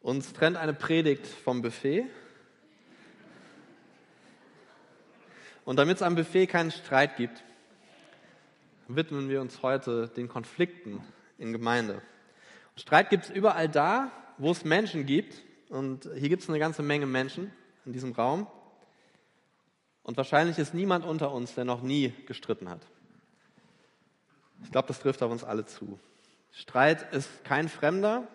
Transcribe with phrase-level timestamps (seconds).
[0.00, 2.04] Uns trennt eine Predigt vom Buffet.
[5.64, 7.42] Und damit es am Buffet keinen Streit gibt,
[8.86, 11.02] widmen wir uns heute den Konflikten
[11.36, 12.00] in Gemeinde.
[12.76, 15.42] Streit gibt es überall da, wo es Menschen gibt.
[15.68, 17.52] Und hier gibt es eine ganze Menge Menschen
[17.84, 18.46] in diesem Raum.
[20.04, 22.80] Und wahrscheinlich ist niemand unter uns, der noch nie gestritten hat.
[24.62, 25.98] Ich glaube, das trifft auf uns alle zu.
[26.52, 28.26] Streit ist kein Fremder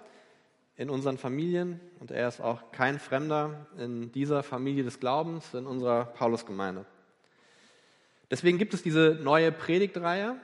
[0.84, 5.66] in unseren Familien und er ist auch kein Fremder in dieser Familie des Glaubens, in
[5.66, 6.86] unserer Paulusgemeinde.
[8.30, 10.36] Deswegen gibt es diese neue Predigtreihe,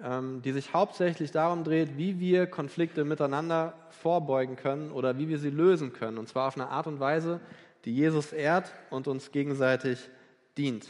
[0.00, 5.40] ähm, die sich hauptsächlich darum dreht, wie wir Konflikte miteinander vorbeugen können oder wie wir
[5.40, 6.18] sie lösen können.
[6.18, 7.40] Und zwar auf eine Art und Weise,
[7.84, 10.08] die Jesus ehrt und uns gegenseitig
[10.56, 10.86] dient.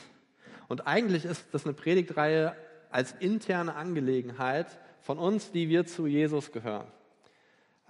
[0.68, 2.54] Und eigentlich ist das eine Predigtreihe
[2.90, 4.66] als interne Angelegenheit
[5.00, 6.86] von uns, die wir zu Jesus gehören.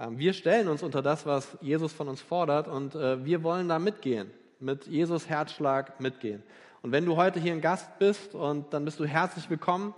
[0.03, 3.69] Ähm, wir stellen uns unter das, was Jesus von uns fordert und äh, wir wollen
[3.69, 6.43] da mitgehen, mit Jesus Herzschlag mitgehen.
[6.83, 9.95] Und wenn du heute hier ein Gast bist und dann bist du herzlich willkommen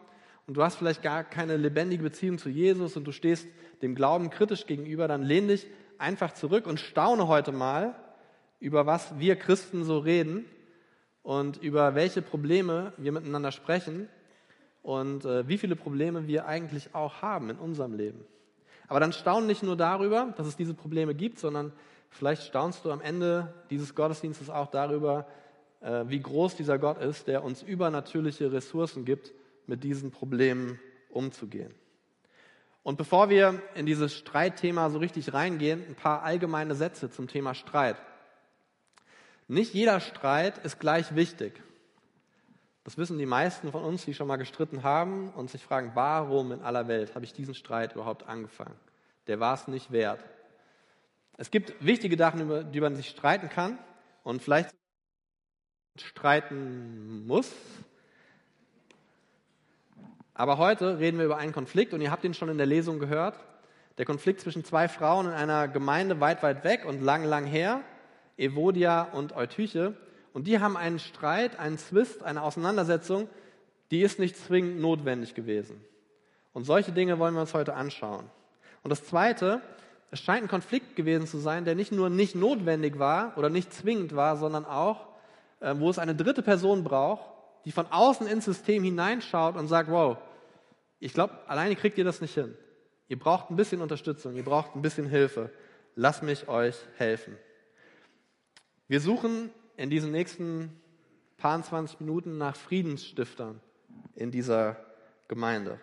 [0.47, 3.47] und du hast vielleicht gar keine lebendige Beziehung zu Jesus und du stehst
[3.81, 5.67] dem Glauben kritisch gegenüber, dann lehn dich
[5.97, 7.95] einfach zurück und staune heute mal
[8.61, 10.45] über was wir Christen so reden
[11.23, 14.09] und über welche Probleme wir miteinander sprechen
[14.83, 18.25] und äh, wie viele Probleme wir eigentlich auch haben in unserem Leben.
[18.95, 21.73] Aber dann staun nicht nur darüber, dass es diese Probleme gibt, sondern
[22.11, 25.27] vielleicht staunst du am Ende dieses Gottesdienstes auch darüber,
[25.81, 29.33] äh, wie groß dieser Gott ist, der uns übernatürliche Ressourcen gibt,
[29.67, 30.79] mit diesen Problemen
[31.09, 31.75] umzugehen.
[32.85, 37.55] Und bevor wir in dieses Streitthema so richtig reingehen, ein paar allgemeine Sätze zum Thema
[37.55, 37.97] Streit.
[39.49, 41.61] Nicht jeder Streit ist gleich wichtig.
[42.85, 46.53] Das wissen die meisten von uns, die schon mal gestritten haben und sich fragen, warum
[46.53, 48.77] in aller Welt habe ich diesen Streit überhaupt angefangen?
[49.27, 50.23] Der war es nicht wert.
[51.39, 53.79] Es gibt wichtige Sachen, über die man sich streiten kann
[54.23, 54.71] und vielleicht
[55.99, 57.51] streiten muss.
[60.35, 62.99] Aber heute reden wir über einen Konflikt und ihr habt ihn schon in der Lesung
[62.99, 63.39] gehört.
[63.97, 67.81] Der Konflikt zwischen zwei Frauen in einer Gemeinde weit, weit weg und lang, lang her,
[68.37, 69.97] Evodia und Eutyche.
[70.35, 73.29] Und die haben einen Streit, einen Zwist, eine Auseinandersetzung,
[73.91, 75.81] die ist nicht zwingend notwendig gewesen.
[76.53, 78.29] Und solche Dinge wollen wir uns heute anschauen.
[78.83, 79.63] Und das Zweite,
[80.11, 83.73] es scheint ein Konflikt gewesen zu sein, der nicht nur nicht notwendig war oder nicht
[83.73, 85.07] zwingend war, sondern auch,
[85.61, 87.31] äh, wo es eine dritte Person braucht,
[87.65, 90.19] die von außen ins System hineinschaut und sagt, wow,
[90.99, 92.57] ich glaube, alleine kriegt ihr das nicht hin.
[93.07, 95.51] Ihr braucht ein bisschen Unterstützung, ihr braucht ein bisschen Hilfe.
[95.95, 97.37] Lass mich euch helfen.
[98.89, 100.71] Wir suchen in diesen nächsten
[101.37, 103.61] paar 20 Minuten nach Friedensstiftern
[104.15, 104.77] in dieser
[105.29, 105.81] Gemeinde.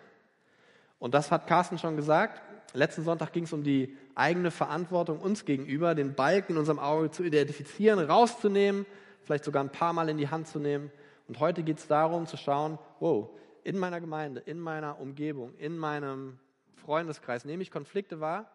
[0.98, 2.42] Und das hat Carsten schon gesagt.
[2.74, 7.10] Letzten Sonntag ging es um die eigene Verantwortung uns gegenüber, den Balken in unserem Auge
[7.10, 8.86] zu identifizieren, rauszunehmen,
[9.22, 10.90] vielleicht sogar ein paar Mal in die Hand zu nehmen.
[11.28, 13.30] Und heute geht es darum zu schauen, wow,
[13.62, 16.38] in meiner Gemeinde, in meiner Umgebung, in meinem
[16.76, 18.50] Freundeskreis nehme ich Konflikte wahr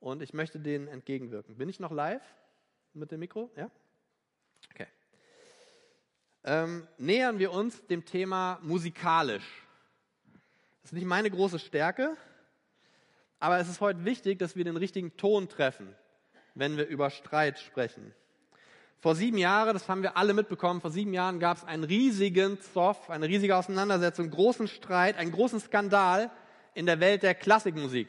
[0.00, 1.56] und ich möchte denen entgegenwirken.
[1.56, 2.22] Bin ich noch live
[2.92, 3.50] mit dem Mikro?
[3.56, 3.70] Ja?
[6.46, 9.62] Ähm, nähern wir uns dem Thema musikalisch.
[10.82, 12.18] Das ist nicht meine große Stärke,
[13.40, 15.94] aber es ist heute wichtig, dass wir den richtigen Ton treffen,
[16.54, 18.14] wenn wir über Streit sprechen.
[19.00, 22.60] Vor sieben Jahren, das haben wir alle mitbekommen, vor sieben Jahren gab es einen riesigen
[22.60, 26.30] Zoff, eine riesige Auseinandersetzung, großen Streit, einen großen Skandal
[26.74, 28.08] in der Welt der Klassikmusik.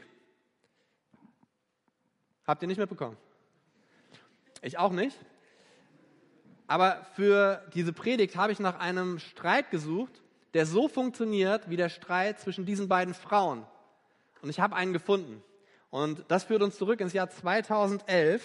[2.46, 3.18] Habt ihr nicht mitbekommen?
[4.62, 5.18] Ich auch nicht.
[6.68, 10.22] Aber für diese Predigt habe ich nach einem Streit gesucht,
[10.54, 13.66] der so funktioniert wie der Streit zwischen diesen beiden Frauen.
[14.42, 15.44] Und ich habe einen gefunden.
[15.90, 18.42] Und das führt uns zurück ins Jahr 2011.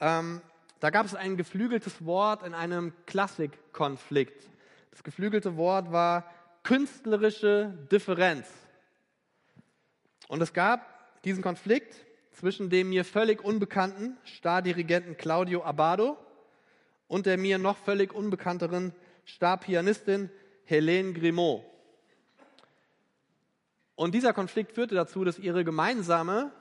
[0.00, 0.40] Ähm,
[0.80, 4.48] da gab es ein geflügeltes Wort in einem Klassikkonflikt.
[4.90, 6.30] Das geflügelte Wort war
[6.64, 8.48] künstlerische Differenz.
[10.28, 11.94] Und es gab diesen Konflikt
[12.32, 16.16] zwischen dem mir völlig unbekannten Stardirigenten Claudio Abado
[17.08, 18.94] und der mir noch völlig unbekannteren
[19.24, 20.30] Starpianistin
[20.64, 21.64] Helene Grimaud.
[23.96, 26.52] Und dieser Konflikt führte dazu, dass ihre gemeinsame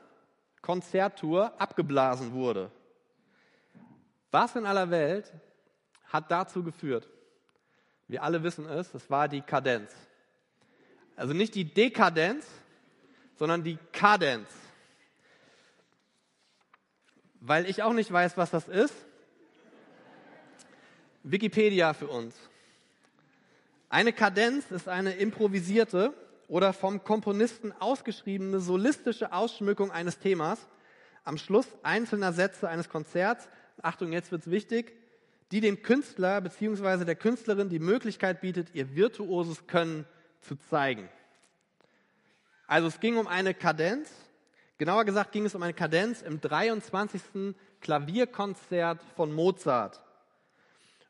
[0.62, 2.72] Konzerttour abgeblasen wurde.
[4.32, 5.32] Was in aller Welt
[6.06, 7.08] hat dazu geführt?
[8.08, 9.94] Wir alle wissen es, es war die Kadenz.
[11.16, 12.48] Also nicht die Dekadenz,
[13.36, 14.50] sondern die Kadenz.
[17.40, 18.96] Weil ich auch nicht weiß, was das ist.
[21.32, 22.36] Wikipedia für uns.
[23.90, 26.14] Eine Kadenz ist eine improvisierte
[26.48, 30.68] oder vom Komponisten ausgeschriebene solistische Ausschmückung eines Themas,
[31.26, 33.50] am Schluss einzelner Sätze eines Konzerts,
[33.82, 34.94] Achtung, jetzt wird's wichtig,
[35.52, 37.04] die dem Künstler bzw.
[37.04, 40.06] der Künstlerin die Möglichkeit bietet, ihr virtuoses Können
[40.40, 41.10] zu zeigen.
[42.68, 44.10] Also es ging um eine Kadenz,
[44.78, 47.54] genauer gesagt ging es um eine Kadenz im 23.
[47.82, 50.02] Klavierkonzert von Mozart.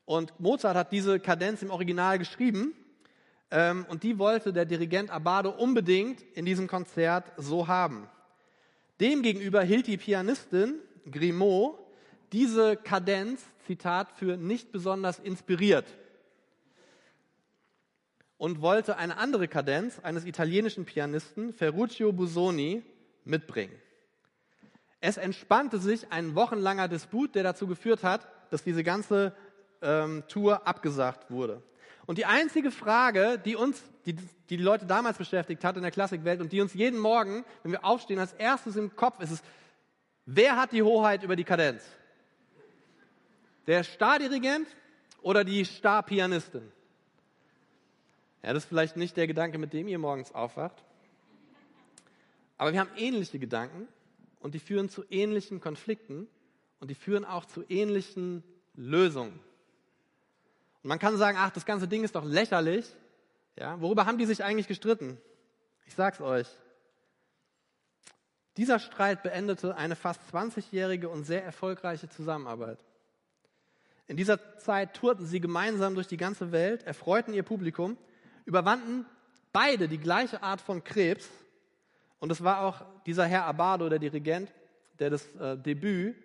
[0.08, 2.74] Und Mozart hat diese Kadenz im Original geschrieben
[3.52, 8.08] ähm, und die wollte der Dirigent Abado unbedingt in diesem Konzert so haben.
[9.02, 10.76] Demgegenüber hielt die Pianistin
[11.12, 11.78] Grimaud
[12.32, 15.86] diese Kadenz, Zitat, für nicht besonders inspiriert
[18.38, 22.82] und wollte eine andere Kadenz eines italienischen Pianisten, Ferruccio Busoni,
[23.26, 23.76] mitbringen.
[25.02, 29.36] Es entspannte sich ein wochenlanger Disput, der dazu geführt hat, dass diese ganze
[29.82, 31.62] ähm, Tour abgesagt wurde.
[32.06, 35.92] Und die einzige Frage, die uns, die, die die Leute damals beschäftigt hat in der
[35.92, 39.46] Klassikwelt und die uns jeden Morgen, wenn wir aufstehen, als erstes im Kopf ist, ist,
[40.26, 41.84] wer hat die Hoheit über die Kadenz?
[43.68, 44.68] Der Stardirigent
[45.22, 46.72] oder die Starpianistin?
[48.42, 50.82] Ja, das ist vielleicht nicht der Gedanke, mit dem ihr morgens aufwacht.
[52.58, 53.88] Aber wir haben ähnliche Gedanken
[54.40, 56.28] und die führen zu ähnlichen Konflikten
[56.80, 58.44] und die führen auch zu ähnlichen
[58.76, 59.40] Lösungen.
[60.88, 62.86] Man kann sagen, ach, das ganze Ding ist doch lächerlich.
[63.58, 65.18] Ja, worüber haben die sich eigentlich gestritten?
[65.86, 66.48] Ich sag's euch.
[68.56, 72.80] Dieser Streit beendete eine fast 20-jährige und sehr erfolgreiche Zusammenarbeit.
[74.08, 77.98] In dieser Zeit tourten sie gemeinsam durch die ganze Welt, erfreuten ihr Publikum,
[78.46, 79.06] überwanden
[79.52, 81.30] beide die gleiche Art von Krebs.
[82.20, 84.54] Und es war auch dieser Herr Abado, der Dirigent,
[85.00, 86.16] der das äh, Debüt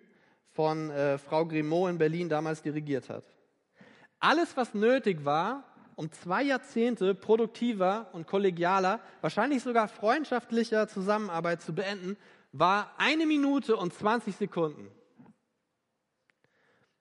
[0.53, 3.25] von äh, Frau Grimaud in Berlin damals dirigiert hat.
[4.23, 5.65] Alles, was nötig war,
[5.97, 12.15] um zwei Jahrzehnte produktiver und kollegialer, wahrscheinlich sogar freundschaftlicher Zusammenarbeit zu beenden,
[12.53, 14.89] war eine Minute und 20 Sekunden.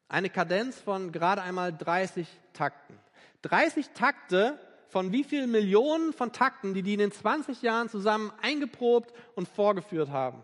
[0.09, 2.99] Eine Kadenz von gerade einmal 30 Takten.
[3.43, 4.59] 30 Takte
[4.89, 9.47] von wie vielen Millionen von Takten, die die in den 20 Jahren zusammen eingeprobt und
[9.47, 10.43] vorgeführt haben.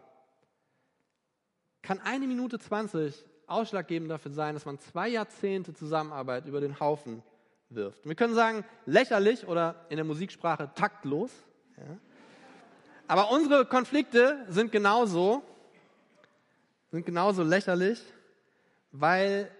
[1.83, 7.23] Kann eine Minute 20 ausschlaggebend dafür sein, dass man zwei Jahrzehnte Zusammenarbeit über den Haufen
[7.71, 8.07] wirft.
[8.07, 11.31] wir können sagen, lächerlich oder in der Musiksprache taktlos.
[11.77, 11.99] Ja.
[13.07, 15.43] Aber unsere Konflikte sind genauso,
[16.91, 18.03] sind genauso lächerlich,
[18.93, 19.51] weil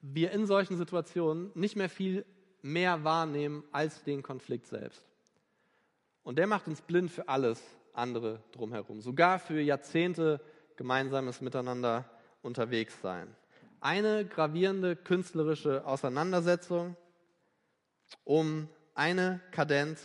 [0.00, 2.24] wir in solchen Situationen nicht mehr viel
[2.62, 5.04] mehr wahrnehmen als den Konflikt selbst.
[6.22, 7.60] Und der macht uns blind für alles
[7.92, 10.40] andere drumherum, sogar für Jahrzehnte
[10.76, 12.04] gemeinsames Miteinander
[12.42, 13.34] unterwegs sein.
[13.80, 16.96] Eine gravierende künstlerische Auseinandersetzung
[18.24, 20.04] um eine Kadenz,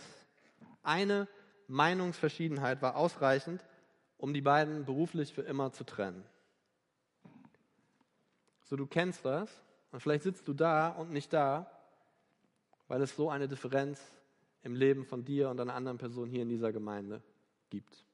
[0.82, 1.28] eine
[1.66, 3.64] Meinungsverschiedenheit war ausreichend,
[4.16, 6.24] um die beiden beruflich für immer zu trennen.
[8.64, 9.50] So, du kennst das
[9.92, 11.70] und vielleicht sitzt du da und nicht da,
[12.88, 14.00] weil es so eine Differenz
[14.62, 17.22] im Leben von dir und einer anderen Person hier in dieser Gemeinde
[17.70, 18.04] gibt.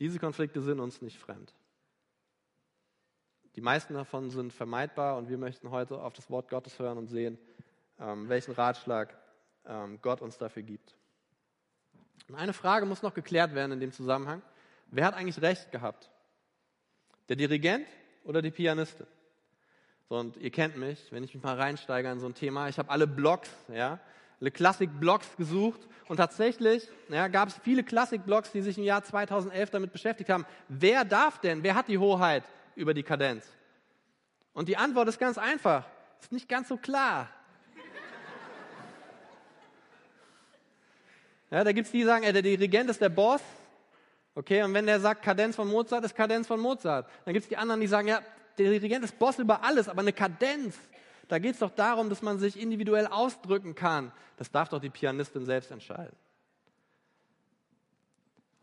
[0.00, 1.54] Diese Konflikte sind uns nicht fremd.
[3.54, 7.08] Die meisten davon sind vermeidbar und wir möchten heute auf das Wort Gottes hören und
[7.08, 7.38] sehen,
[8.00, 9.14] ähm, welchen Ratschlag
[9.66, 10.94] ähm, Gott uns dafür gibt.
[12.28, 14.40] Und eine Frage muss noch geklärt werden in dem Zusammenhang.
[14.86, 16.10] Wer hat eigentlich recht gehabt?
[17.28, 17.86] Der Dirigent
[18.24, 19.06] oder die Pianistin?
[20.08, 22.68] So, und ihr kennt mich, wenn ich mich mal reinsteige in so ein Thema.
[22.68, 24.00] Ich habe alle Blogs, ja,
[24.40, 29.70] alle Klassik-Blogs gesucht und tatsächlich ja, gab es viele Klassik-Blogs, die sich im Jahr 2011
[29.70, 30.46] damit beschäftigt haben.
[30.68, 33.46] Wer darf denn, wer hat die Hoheit über die Kadenz?
[34.52, 35.86] Und die Antwort ist ganz einfach,
[36.20, 37.28] ist nicht ganz so klar.
[41.50, 43.42] Ja, da gibt es die, die sagen, der Dirigent ist der Boss.
[44.34, 47.06] Okay, und wenn der sagt Kadenz von Mozart, ist Kadenz von Mozart.
[47.26, 48.22] Dann gibt es die anderen, die sagen, ja,
[48.56, 50.78] der Dirigent ist Boss über alles, aber eine Kadenz,
[51.28, 54.12] da geht es doch darum, dass man sich individuell ausdrücken kann.
[54.38, 56.16] Das darf doch die Pianistin selbst entscheiden.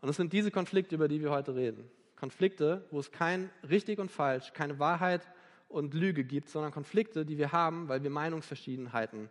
[0.00, 1.88] Und es sind diese Konflikte, über die wir heute reden.
[2.20, 5.26] Konflikte, wo es kein richtig und falsch, keine Wahrheit
[5.68, 9.30] und Lüge gibt, sondern Konflikte, die wir haben, weil wir Meinungsverschiedenheiten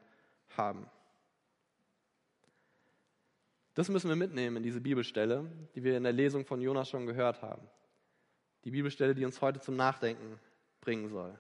[0.58, 0.88] haben.
[3.76, 7.06] Das müssen wir mitnehmen in diese Bibelstelle, die wir in der Lesung von Jonas schon
[7.06, 7.62] gehört haben.
[8.64, 10.40] Die Bibelstelle, die uns heute zum Nachdenken
[10.82, 11.38] bringen soll.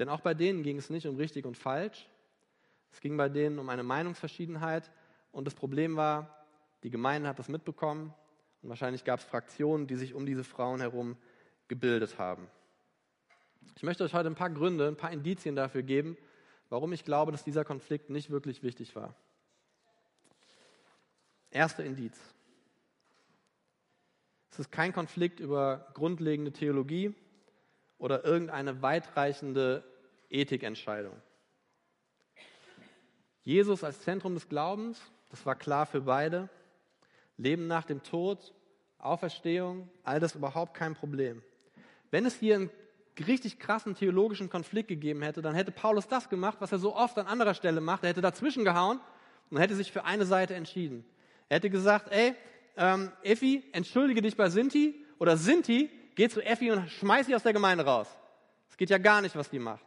[0.00, 2.08] Denn auch bei denen ging es nicht um richtig und falsch.
[2.90, 4.90] Es ging bei denen um eine Meinungsverschiedenheit.
[5.30, 6.44] Und das Problem war,
[6.82, 8.12] die Gemeinde hat das mitbekommen
[8.62, 11.16] und wahrscheinlich gab es Fraktionen, die sich um diese Frauen herum
[11.68, 12.48] gebildet haben.
[13.76, 16.16] Ich möchte euch heute ein paar Gründe, ein paar Indizien dafür geben,
[16.68, 19.14] warum ich glaube, dass dieser Konflikt nicht wirklich wichtig war.
[21.50, 22.18] Erster Indiz.
[24.50, 27.14] Es ist kein Konflikt über grundlegende Theologie
[27.98, 29.82] oder irgendeine weitreichende
[30.28, 31.14] Ethikentscheidung.
[33.44, 35.00] Jesus als Zentrum des Glaubens,
[35.30, 36.48] das war klar für beide.
[37.36, 38.52] Leben nach dem Tod,
[38.98, 41.42] Auferstehung, all das überhaupt kein Problem.
[42.10, 42.70] Wenn es hier einen
[43.18, 47.18] richtig krassen theologischen Konflikt gegeben hätte, dann hätte Paulus das gemacht, was er so oft
[47.18, 48.04] an anderer Stelle macht.
[48.04, 49.00] Er hätte dazwischen gehauen
[49.50, 51.04] und hätte sich für eine Seite entschieden.
[51.48, 52.34] Er hätte gesagt, ey,
[52.76, 57.42] ähm, Effi, entschuldige dich bei Sinti oder Sinti, geh zu Effi und schmeiß sie aus
[57.42, 58.08] der Gemeinde raus.
[58.70, 59.84] Es geht ja gar nicht, was die macht.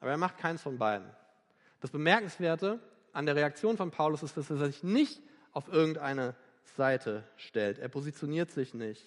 [0.00, 1.08] Aber er macht keins von beiden.
[1.80, 2.78] Das Bemerkenswerte
[3.12, 5.20] an der Reaktion von Paulus ist, dass er sich nicht
[5.54, 6.34] auf irgendeine
[6.76, 7.78] Seite stellt.
[7.78, 9.02] Er positioniert sich nicht.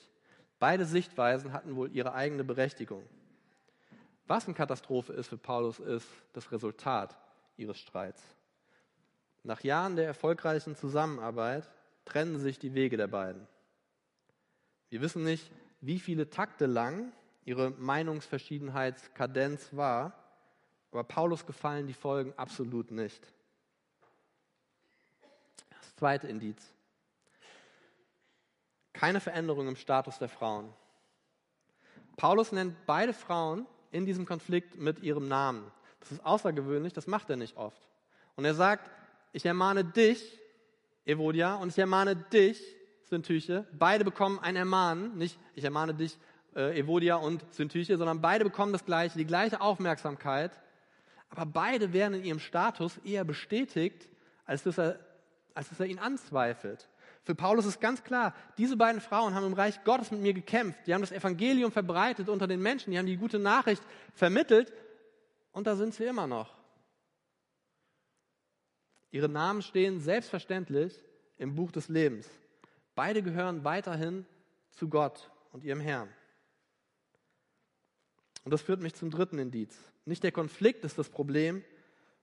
[0.60, 3.04] Beide Sichtweisen hatten wohl ihre eigene Berechtigung.
[4.26, 7.18] Was eine Katastrophe ist für Paulus, ist das Resultat
[7.58, 8.24] ihres Streits.
[9.44, 11.70] Nach Jahren der erfolgreichen Zusammenarbeit
[12.06, 13.48] trennen sich die Wege der beiden.
[14.90, 15.52] Wir wissen nicht,
[15.82, 17.12] wie viele Takte lang
[17.46, 20.14] ihre Meinungsverschiedenheitskadenz war,
[20.92, 23.22] aber Paulus gefallen die Folgen absolut nicht.
[25.98, 26.74] Zweite Indiz.
[28.94, 30.72] Keine Veränderung im Status der Frauen.
[32.16, 35.72] Paulus nennt beide Frauen in diesem Konflikt mit ihrem Namen.
[36.00, 37.82] Das ist außergewöhnlich, das macht er nicht oft.
[38.36, 38.90] Und er sagt,
[39.34, 40.40] ich ermahne dich,
[41.06, 42.62] Evodia, und ich ermahne dich,
[43.04, 43.66] Syntyche.
[43.72, 46.18] Beide bekommen ein Ermahnen, nicht ich ermahne dich,
[46.56, 50.52] äh, Evodia und Syntyche, sondern beide bekommen das gleiche, die gleiche Aufmerksamkeit.
[51.30, 54.10] Aber beide werden in ihrem Status eher bestätigt,
[54.46, 55.00] als dass er,
[55.58, 56.88] als dass er ihn anzweifelt.
[57.24, 60.86] Für Paulus ist ganz klar, diese beiden Frauen haben im Reich Gottes mit mir gekämpft.
[60.86, 62.92] Die haben das Evangelium verbreitet unter den Menschen.
[62.92, 63.82] Die haben die gute Nachricht
[64.14, 64.72] vermittelt.
[65.52, 66.54] Und da sind sie immer noch.
[69.10, 70.94] Ihre Namen stehen selbstverständlich
[71.40, 72.30] im Buch des Lebens.
[72.94, 74.28] Beide gehören weiterhin
[74.70, 76.10] zu Gott und ihrem Herrn.
[78.44, 79.76] Und das führt mich zum dritten Indiz.
[80.06, 81.64] Nicht der Konflikt ist das Problem,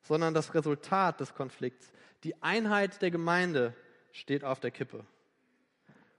[0.04, 1.90] sondern das Resultat des Konflikts.
[2.22, 3.74] Die Einheit der Gemeinde
[4.12, 5.04] steht auf der Kippe.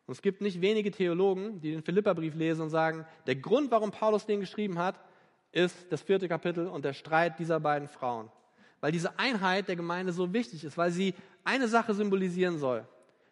[0.08, 3.92] Und es gibt nicht wenige Theologen, die den Philipperbrief lesen und sagen, der Grund, warum
[3.92, 5.00] Paulus den geschrieben hat,
[5.52, 8.30] ist das vierte Kapitel und der Streit dieser beiden Frauen.
[8.82, 12.88] Weil diese Einheit der Gemeinde so wichtig ist, weil sie eine Sache symbolisieren soll.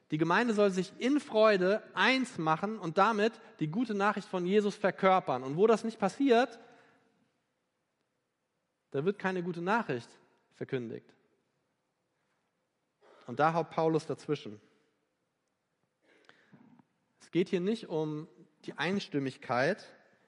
[0.09, 4.75] Die Gemeinde soll sich in Freude eins machen und damit die gute Nachricht von Jesus
[4.75, 5.43] verkörpern.
[5.43, 6.59] Und wo das nicht passiert,
[8.91, 10.09] da wird keine gute Nachricht
[10.55, 11.13] verkündigt.
[13.27, 14.59] Und da haut Paulus dazwischen.
[17.21, 18.27] Es geht hier nicht um
[18.65, 19.85] die Einstimmigkeit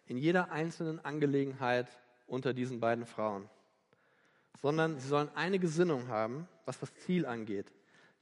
[0.07, 1.87] in jeder einzelnen Angelegenheit
[2.27, 3.49] unter diesen beiden Frauen,
[4.61, 7.71] sondern sie sollen eine Gesinnung haben, was das Ziel angeht.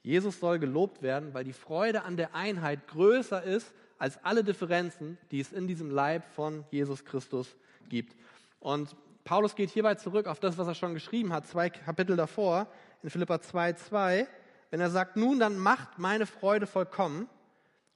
[0.02, 5.16] Jesus soll gelobt werden, weil die Freude an der Einheit größer ist als alle Differenzen,
[5.30, 7.56] die es in diesem Leib von Jesus Christus
[7.88, 8.14] gibt.
[8.60, 8.94] Und
[9.24, 12.66] Paulus geht hierbei zurück auf das, was er schon geschrieben hat, zwei Kapitel davor,
[13.02, 14.26] in Philippa 2,2,
[14.70, 17.28] wenn er sagt, nun dann macht meine Freude vollkommen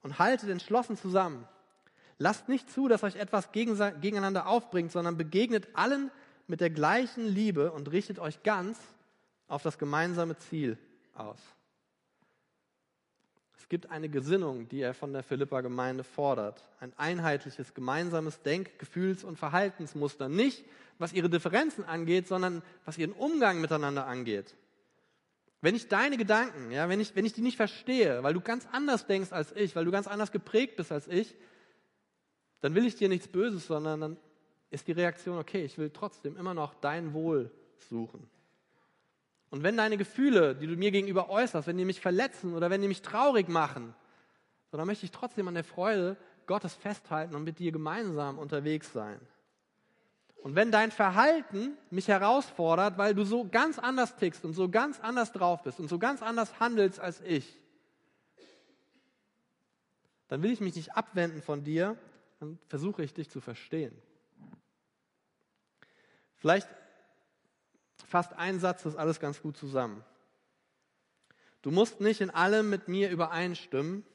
[0.01, 1.47] und haltet entschlossen zusammen.
[2.17, 6.11] Lasst nicht zu, dass euch etwas gegeneinander aufbringt, sondern begegnet allen
[6.47, 8.79] mit der gleichen Liebe und richtet euch ganz
[9.47, 10.77] auf das gemeinsame Ziel
[11.13, 11.39] aus.
[13.59, 16.63] Es gibt eine Gesinnung, die er von der Philippa-Gemeinde fordert.
[16.79, 20.29] Ein einheitliches, gemeinsames Denk-, Gefühls- und Verhaltensmuster.
[20.29, 20.63] Nicht,
[20.97, 24.55] was ihre Differenzen angeht, sondern was ihren Umgang miteinander angeht.
[25.59, 28.65] Wenn ich deine Gedanken, ja, wenn ich, wenn ich die nicht verstehe, weil du ganz
[28.71, 31.35] anders denkst als ich, weil du ganz anders geprägt bist als ich,
[32.61, 34.17] dann will ich dir nichts Böses, sondern dann
[34.69, 37.51] ist die Reaktion, okay, ich will trotzdem immer noch dein Wohl
[37.89, 38.29] suchen.
[39.49, 42.81] Und wenn deine Gefühle, die du mir gegenüber äußerst, wenn die mich verletzen oder wenn
[42.81, 43.95] die mich traurig machen,
[44.71, 48.93] so dann möchte ich trotzdem an der Freude Gottes festhalten und mit dir gemeinsam unterwegs
[48.93, 49.19] sein.
[50.41, 54.99] Und wenn dein Verhalten mich herausfordert, weil du so ganz anders tickst und so ganz
[54.99, 57.59] anders drauf bist und so ganz anders handelst als ich,
[60.29, 61.97] dann will ich mich nicht abwenden von dir,
[62.39, 63.99] dann versuche ich dich zu verstehen.
[66.37, 66.69] Vielleicht
[68.09, 70.03] fasst ein Satz das alles ganz gut zusammen.
[71.61, 74.05] Du musst nicht in allem mit mir übereinstimmen,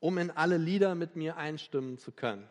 [0.00, 2.48] um in alle Lieder mit mir einstimmen zu können.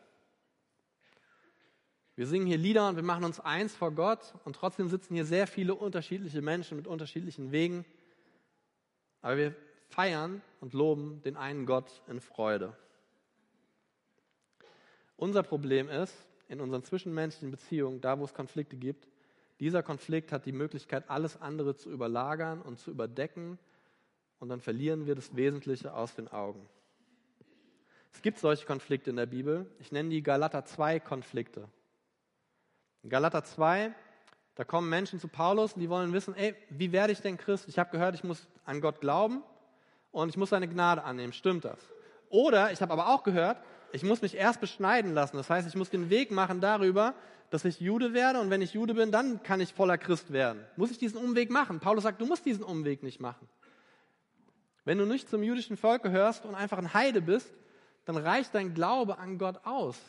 [2.16, 5.26] Wir singen hier Lieder und wir machen uns eins vor Gott und trotzdem sitzen hier
[5.26, 7.86] sehr viele unterschiedliche Menschen mit unterschiedlichen Wegen.
[9.22, 9.56] Aber wir
[9.90, 12.78] feiern und loben den einen Gott in Freude.
[15.18, 16.16] Unser Problem ist,
[16.48, 19.08] in unseren zwischenmenschlichen Beziehungen, da wo es Konflikte gibt,
[19.62, 23.60] dieser Konflikt hat die Möglichkeit, alles andere zu überlagern und zu überdecken
[24.40, 26.68] und dann verlieren wir das Wesentliche aus den Augen.
[28.12, 29.68] Es gibt solche Konflikte in der Bibel.
[29.80, 31.70] Ich nenne die Galater 2 Konflikte.
[33.04, 33.94] In Galater 2,
[34.56, 37.68] da kommen Menschen zu Paulus und die wollen wissen, ey, wie werde ich denn Christ?
[37.68, 39.44] Ich habe gehört, ich muss an Gott glauben
[40.12, 41.34] und ich muss seine Gnade annehmen.
[41.34, 41.78] Stimmt das?
[42.30, 45.38] Oder ich habe aber auch gehört, ich muss mich erst beschneiden lassen.
[45.38, 47.14] Das heißt, ich muss den Weg machen darüber,
[47.52, 50.66] dass ich Jude werde und wenn ich Jude bin, dann kann ich voller Christ werden.
[50.78, 51.82] Muss ich diesen Umweg machen?
[51.82, 53.48] Paulus sagt, du musst diesen Umweg nicht machen.
[54.86, 57.52] Wenn du nicht zum jüdischen Volk gehörst und einfach ein Heide bist,
[58.06, 60.00] dann reicht dein Glaube an Gott aus.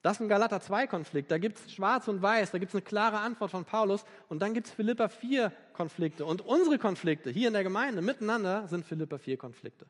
[0.00, 1.30] Das ist ein Galater 2-Konflikt.
[1.30, 4.40] Da gibt es schwarz und weiß, da gibt es eine klare Antwort von Paulus und
[4.40, 6.24] dann gibt es Philippa 4 Konflikte.
[6.24, 9.86] Und unsere Konflikte hier in der Gemeinde miteinander sind Philippa 4 Konflikte.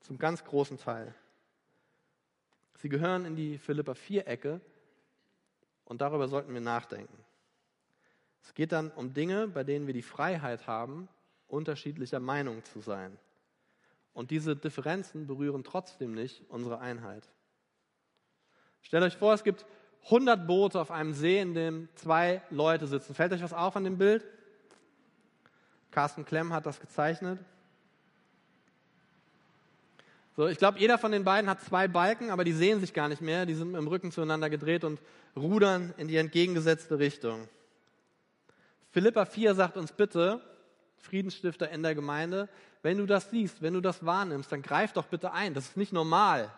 [0.00, 1.14] Zum ganz großen Teil.
[2.78, 4.60] Sie gehören in die Philippa 4-Ecke
[5.88, 7.16] und darüber sollten wir nachdenken.
[8.42, 11.08] Es geht dann um Dinge, bei denen wir die Freiheit haben,
[11.48, 13.18] unterschiedlicher Meinung zu sein.
[14.12, 17.26] Und diese Differenzen berühren trotzdem nicht unsere Einheit.
[18.82, 19.64] Stellt euch vor, es gibt
[20.04, 23.14] 100 Boote auf einem See, in dem zwei Leute sitzen.
[23.14, 24.26] Fällt euch was auf an dem Bild?
[25.90, 27.38] Carsten Klemm hat das gezeichnet.
[30.38, 33.08] So, ich glaube, jeder von den beiden hat zwei Balken, aber die sehen sich gar
[33.08, 33.44] nicht mehr.
[33.44, 35.00] Die sind dem Rücken zueinander gedreht und
[35.34, 37.48] rudern in die entgegengesetzte Richtung.
[38.92, 40.40] Philippa 4 sagt uns bitte,
[40.98, 42.48] Friedensstifter in der Gemeinde,
[42.82, 45.54] wenn du das siehst, wenn du das wahrnimmst, dann greif doch bitte ein.
[45.54, 46.54] Das ist nicht normal.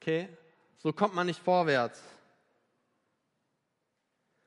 [0.00, 0.30] Okay?
[0.78, 2.02] So kommt man nicht vorwärts.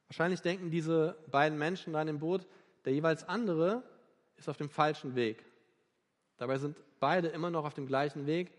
[0.07, 2.47] Wahrscheinlich denken diese beiden Menschen da in dem Boot,
[2.85, 3.83] der jeweils andere
[4.37, 5.45] ist auf dem falschen Weg.
[6.37, 8.51] Dabei sind beide immer noch auf dem gleichen Weg.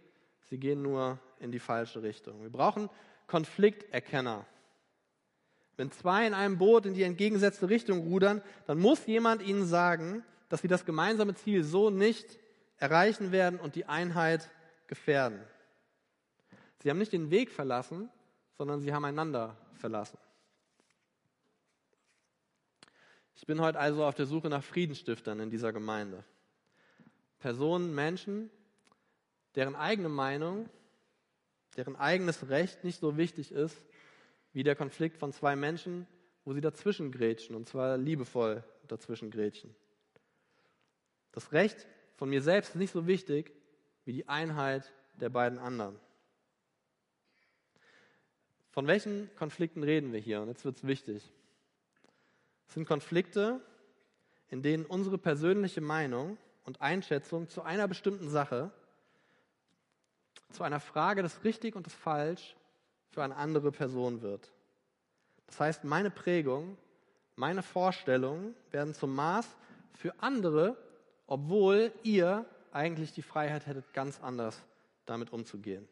[0.49, 2.43] Sie gehen nur in die falsche Richtung.
[2.43, 2.89] Wir brauchen
[3.27, 4.47] Konflikterkenner.
[5.77, 10.25] Wenn zwei in einem Boot in die entgegengesetzte Richtung rudern, dann muss jemand ihnen sagen,
[10.49, 12.39] dass sie das gemeinsame Ziel so nicht
[12.77, 14.51] erreichen werden und die Einheit
[14.87, 15.41] gefährden.
[16.83, 18.11] Sie haben nicht den Weg verlassen,
[18.57, 20.19] sondern sie haben einander verlassen.
[23.37, 26.25] Ich bin heute also auf der Suche nach Friedenstiftern in dieser Gemeinde.
[27.45, 28.49] Personen, Menschen,
[29.55, 30.67] deren eigene Meinung,
[31.77, 33.77] deren eigenes Recht nicht so wichtig ist
[34.55, 36.07] wie der Konflikt von zwei Menschen,
[36.47, 39.77] wo sie dazwischen grätschen, und zwar liebevoll dazwischen grätschen.
[41.33, 43.53] Das Recht von mir selbst ist nicht so wichtig
[44.07, 46.01] wie die Einheit der beiden anderen.
[48.71, 50.41] Von welchen Konflikten reden wir hier?
[50.41, 51.31] Und jetzt wird es wichtig.
[52.69, 53.61] Es sind Konflikte,
[54.49, 58.71] in denen unsere persönliche Meinung und Einschätzung zu einer bestimmten Sache,
[60.51, 62.57] zu einer Frage des Richtig und des Falsch
[63.11, 64.51] für eine andere Person wird.
[65.47, 66.77] Das heißt, meine Prägung,
[67.37, 69.47] meine Vorstellungen werden zum Maß
[69.95, 70.77] für andere,
[71.27, 74.61] obwohl ihr eigentlich die Freiheit hättet, ganz anders
[75.07, 75.87] damit umzugehen.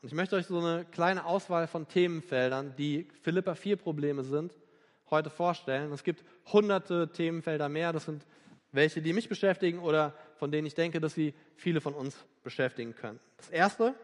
[0.00, 4.56] Und ich möchte euch so eine kleine Auswahl von Themenfeldern, die Philippa 4 Probleme sind,
[5.10, 5.92] heute vorstellen.
[5.92, 7.92] Es gibt hunderte Themenfelder mehr.
[7.92, 8.24] Das sind
[8.78, 12.94] welche, die mich beschäftigen oder von denen ich denke, dass sie viele von uns beschäftigen
[12.94, 13.20] können.
[13.36, 13.94] Das erste,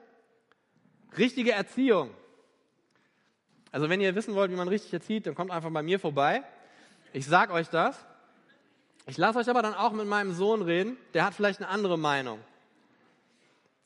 [1.17, 2.11] Richtige Erziehung.
[3.71, 6.43] Also wenn ihr wissen wollt, wie man richtig erzieht, dann kommt einfach bei mir vorbei.
[7.13, 8.05] Ich sag euch das.
[9.07, 10.97] Ich lasse euch aber dann auch mit meinem Sohn reden.
[11.13, 12.39] Der hat vielleicht eine andere Meinung.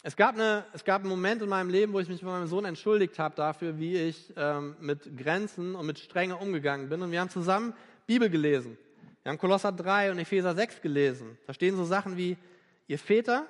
[0.02, 2.46] Es gab, eine, es gab einen Moment in meinem Leben, wo ich mich mit meinem
[2.46, 7.02] Sohn entschuldigt habe dafür, wie ich ähm, mit Grenzen und mit Strenge umgegangen bin.
[7.02, 7.74] Und wir haben zusammen
[8.06, 8.78] Bibel gelesen.
[9.28, 11.36] Wir haben Kolosser 3 und Epheser 6 gelesen.
[11.46, 12.38] Da stehen so Sachen wie,
[12.86, 13.46] ihr Väter,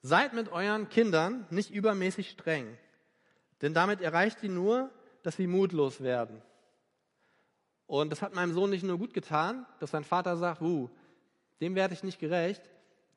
[0.00, 2.78] Seid mit euren Kindern nicht übermäßig streng,
[3.60, 4.88] denn damit erreicht ihr nur,
[5.22, 6.40] dass sie mutlos werden.
[7.86, 10.88] Und das hat meinem Sohn nicht nur gut getan, dass sein Vater sagt, uh,
[11.60, 12.62] dem werde ich nicht gerecht,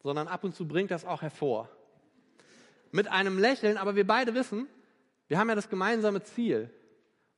[0.03, 1.69] sondern ab und zu bringt das auch hervor.
[2.91, 4.67] Mit einem Lächeln, aber wir beide wissen,
[5.29, 6.69] wir haben ja das gemeinsame Ziel.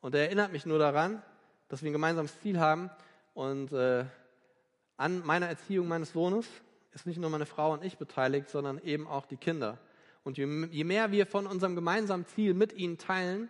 [0.01, 1.21] Und er erinnert mich nur daran,
[1.67, 2.89] dass wir ein gemeinsames Ziel haben.
[3.37, 4.03] Und äh,
[4.97, 6.47] an meiner Erziehung meines Sohnes
[6.93, 9.77] ist nicht nur meine Frau und ich beteiligt, sondern eben auch die Kinder.
[10.23, 13.47] Und je, mehr wir von unserem gemeinsamen Ziel mit ihnen teilen,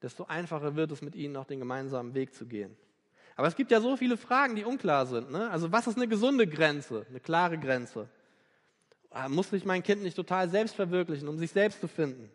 [0.00, 2.76] desto einfacher wird es, mit ihnen auch den gemeinsamen Weg zu gehen.
[3.34, 5.32] Aber es gibt ja so viele Fragen, die unklar sind.
[5.32, 5.50] Ne?
[5.50, 8.08] Also was ist eine gesunde Grenze, eine klare Grenze?
[9.10, 12.30] Ah, muss sich mein Kind nicht total selbst verwirklichen, um sich selbst zu finden?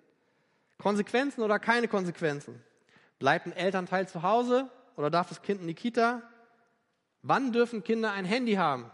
[0.78, 2.62] Konsequenzen oder keine Konsequenzen?
[3.18, 6.22] Bleibt ein Elternteil zu Hause oder darf das Kind in die Kita?
[7.22, 8.90] Wann dürfen Kinder ein Handy haben?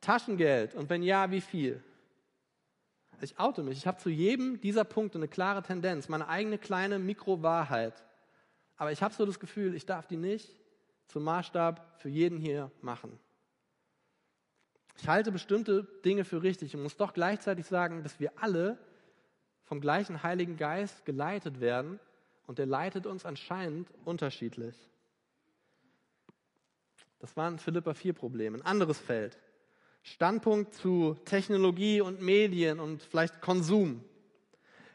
[0.00, 0.74] Taschengeld?
[0.74, 1.82] Und wenn ja, wie viel?
[3.20, 3.78] Ich oute mich.
[3.78, 8.04] Ich habe zu jedem dieser Punkte eine klare Tendenz, meine eigene kleine Mikrowahrheit.
[8.76, 10.60] Aber ich habe so das Gefühl, ich darf die nicht
[11.06, 13.18] zum Maßstab für jeden hier machen.
[14.98, 18.78] Ich halte bestimmte Dinge für richtig und muss doch gleichzeitig sagen, dass wir alle
[19.64, 22.00] vom gleichen Heiligen Geist geleitet werden
[22.46, 24.76] und der leitet uns anscheinend unterschiedlich.
[27.22, 28.56] Das war ein Philippa 4 Problem.
[28.56, 29.38] Ein anderes Feld.
[30.02, 34.02] Standpunkt zu Technologie und Medien und vielleicht Konsum.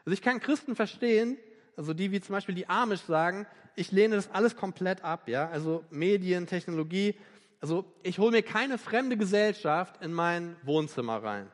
[0.04, 1.38] Also ich kann Christen verstehen,
[1.74, 5.48] also die wie zum Beispiel die Amish sagen, ich lehne das alles komplett ab, ja,
[5.48, 7.14] also Medien, Technologie.
[7.62, 11.50] Also ich hole mir keine fremde Gesellschaft in mein Wohnzimmer rein.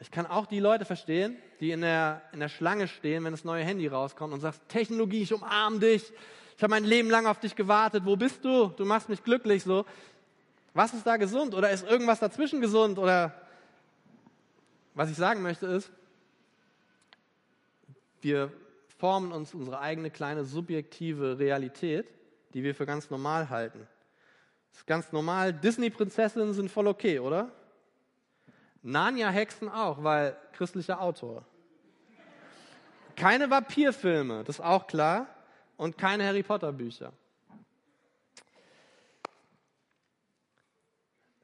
[0.00, 3.44] Ich kann auch die Leute verstehen, die in der, in der Schlange stehen, wenn das
[3.44, 6.12] neue Handy rauskommt und sagst, Technologie, ich umarme dich.
[6.56, 8.04] Ich habe mein Leben lang auf dich gewartet.
[8.04, 8.68] Wo bist du?
[8.68, 9.64] Du machst mich glücklich.
[9.64, 9.84] So,
[10.72, 11.54] was ist da gesund?
[11.54, 12.98] Oder ist irgendwas dazwischen gesund?
[12.98, 13.34] Oder
[14.94, 15.90] was ich sagen möchte ist,
[18.20, 18.52] wir
[18.98, 22.06] formen uns unsere eigene kleine subjektive Realität,
[22.54, 23.86] die wir für ganz normal halten.
[24.70, 25.52] Das ist ganz normal.
[25.52, 27.52] Disney-Prinzessinnen sind voll okay, oder?
[28.82, 31.44] Narnia-Hexen auch, weil christlicher Autor.
[33.16, 35.26] Keine Vampirfilme, das ist auch klar.
[35.76, 37.12] Und keine Harry Potter-Bücher.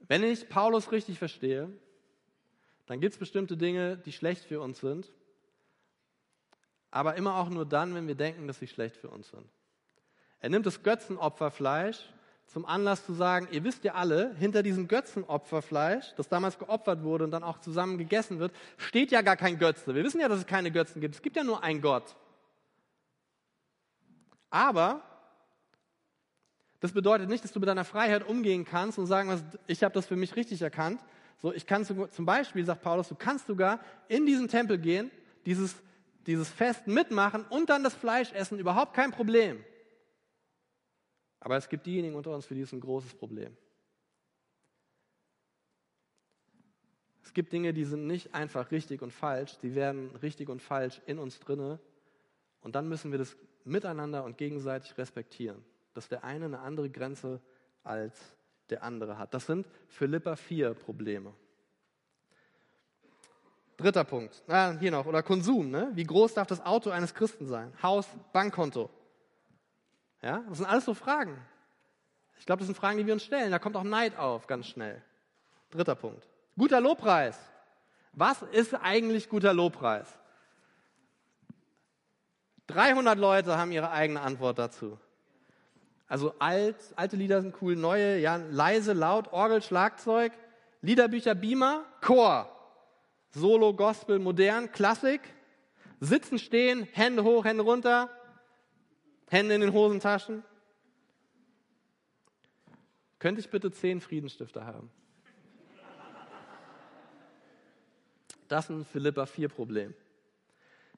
[0.00, 1.70] Wenn ich Paulus richtig verstehe,
[2.86, 5.10] dann gibt es bestimmte Dinge, die schlecht für uns sind,
[6.90, 9.48] aber immer auch nur dann, wenn wir denken, dass sie schlecht für uns sind.
[10.40, 12.12] Er nimmt das Götzenopferfleisch
[12.46, 17.24] zum Anlass zu sagen, ihr wisst ja alle, hinter diesem Götzenopferfleisch, das damals geopfert wurde
[17.24, 19.94] und dann auch zusammen gegessen wird, steht ja gar kein Götze.
[19.94, 21.14] Wir wissen ja, dass es keine Götzen gibt.
[21.14, 22.14] Es gibt ja nur einen Gott.
[24.50, 25.02] Aber
[26.80, 30.06] das bedeutet nicht, dass du mit deiner Freiheit umgehen kannst und sagen, ich habe das
[30.06, 31.00] für mich richtig erkannt.
[31.38, 35.10] So, ich kann zum Beispiel, sagt Paulus, du kannst sogar in diesen Tempel gehen,
[35.46, 35.74] dieses,
[36.26, 39.64] dieses Fest mitmachen und dann das Fleisch essen, überhaupt kein Problem.
[41.44, 43.54] Aber es gibt diejenigen unter uns, für die ist ein großes Problem.
[47.22, 51.02] Es gibt Dinge, die sind nicht einfach richtig und falsch, die werden richtig und falsch
[51.04, 51.78] in uns drinne.
[52.62, 57.42] Und dann müssen wir das miteinander und gegenseitig respektieren, dass der eine eine andere Grenze
[57.82, 58.18] als
[58.70, 59.34] der andere hat.
[59.34, 61.34] Das sind Philippa 4 Probleme.
[63.76, 65.70] Dritter Punkt, ah, hier noch, oder Konsum.
[65.70, 65.90] Ne?
[65.92, 67.70] Wie groß darf das Auto eines Christen sein?
[67.82, 68.88] Haus, Bankkonto.
[70.24, 71.36] Ja, das sind alles so Fragen.
[72.38, 73.50] Ich glaube, das sind Fragen, die wir uns stellen.
[73.50, 75.02] Da kommt auch Neid auf, ganz schnell.
[75.70, 76.26] Dritter Punkt.
[76.56, 77.38] Guter Lobpreis.
[78.14, 80.08] Was ist eigentlich guter Lobpreis?
[82.68, 84.98] 300 Leute haben ihre eigene Antwort dazu.
[86.08, 90.32] Also alt, alte Lieder sind cool, neue, ja, leise, laut, Orgel, Schlagzeug,
[90.80, 92.48] Liederbücher, Beamer, Chor,
[93.30, 95.20] Solo, Gospel, modern, Klassik,
[96.00, 98.08] sitzen, stehen, Hände hoch, Hände runter,
[99.28, 100.42] Hände in den Hosentaschen.
[103.18, 104.90] Könnte ich bitte zehn Friedensstifter haben?
[108.48, 109.94] Das ist ein Philippa 4 Problem.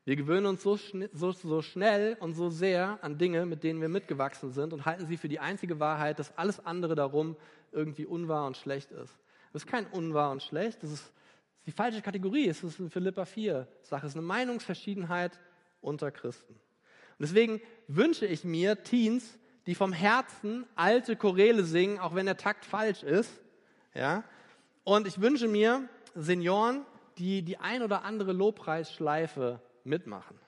[0.05, 0.79] Wir gewöhnen uns so,
[1.12, 5.07] so, so, schnell und so sehr an Dinge, mit denen wir mitgewachsen sind und halten
[5.07, 7.37] sie für die einzige Wahrheit, dass alles andere darum
[7.73, 9.19] irgendwie unwahr und schlecht ist.
[9.53, 11.12] Das ist kein unwahr und schlecht, das ist
[11.67, 12.49] die falsche Kategorie.
[12.49, 15.41] Es ist eine Philippa 4 Sache, es ist eine Meinungsverschiedenheit
[15.81, 16.55] unter Christen.
[17.18, 22.37] Und deswegen wünsche ich mir Teens, die vom Herzen alte Choräle singen, auch wenn der
[22.37, 23.33] Takt falsch ist.
[23.94, 24.24] Ja?
[24.85, 26.85] Und ich wünsche mir Senioren,
[27.18, 30.38] die die ein oder andere Lobpreisschleife mitmachen.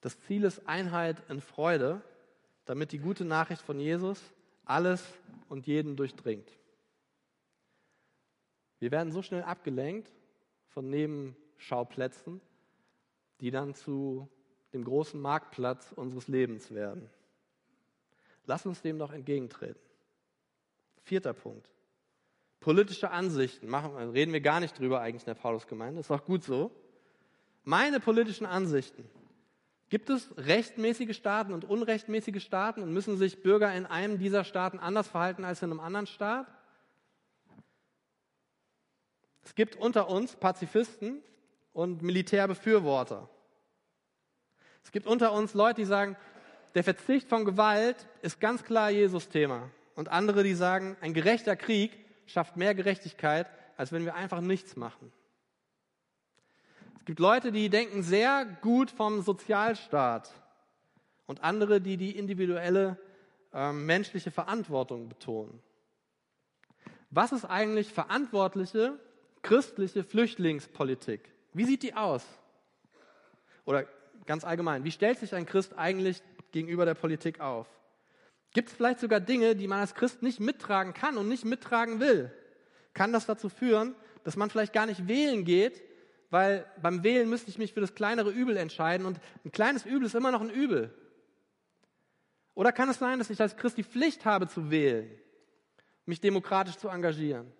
[0.00, 2.02] Das Ziel ist Einheit in Freude,
[2.64, 4.20] damit die gute Nachricht von Jesus
[4.64, 5.04] alles
[5.48, 6.50] und jeden durchdringt.
[8.78, 10.12] Wir werden so schnell abgelenkt
[10.68, 12.40] von Nebenschauplätzen,
[13.42, 14.28] die dann zu
[14.72, 17.10] dem großen Marktplatz unseres Lebens werden.
[18.46, 19.82] Lass uns dem doch entgegentreten.
[21.02, 21.68] Vierter Punkt.
[22.60, 23.68] Politische Ansichten.
[23.68, 26.00] Machen, reden wir gar nicht drüber eigentlich in der Paulusgemeinde.
[26.00, 26.70] Ist auch gut so.
[27.64, 29.04] Meine politischen Ansichten.
[29.88, 34.78] Gibt es rechtmäßige Staaten und unrechtmäßige Staaten und müssen sich Bürger in einem dieser Staaten
[34.78, 36.46] anders verhalten als in einem anderen Staat?
[39.42, 41.22] Es gibt unter uns Pazifisten
[41.72, 43.28] und Militärbefürworter.
[44.82, 46.16] Es gibt unter uns Leute, die sagen,
[46.74, 49.70] der Verzicht von Gewalt ist ganz klar Jesus-Thema.
[49.94, 51.92] Und andere, die sagen, ein gerechter Krieg
[52.26, 55.12] schafft mehr Gerechtigkeit, als wenn wir einfach nichts machen.
[56.98, 60.32] Es gibt Leute, die denken sehr gut vom Sozialstaat
[61.26, 62.96] und andere, die die individuelle
[63.52, 65.60] äh, menschliche Verantwortung betonen.
[67.10, 68.98] Was ist eigentlich verantwortliche
[69.42, 71.28] christliche Flüchtlingspolitik?
[71.52, 72.24] Wie sieht die aus?
[73.64, 73.86] Oder
[74.26, 77.66] ganz allgemein, wie stellt sich ein Christ eigentlich gegenüber der Politik auf?
[78.52, 82.00] Gibt es vielleicht sogar Dinge, die man als Christ nicht mittragen kann und nicht mittragen
[82.00, 82.30] will?
[82.92, 85.82] Kann das dazu führen, dass man vielleicht gar nicht wählen geht,
[86.30, 90.06] weil beim Wählen müsste ich mich für das kleinere Übel entscheiden und ein kleines Übel
[90.06, 90.94] ist immer noch ein Übel.
[92.54, 95.10] Oder kann es sein, dass ich als Christ die Pflicht habe zu wählen,
[96.04, 97.50] mich demokratisch zu engagieren?